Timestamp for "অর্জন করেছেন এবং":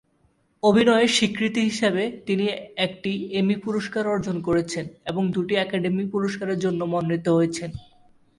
4.07-5.23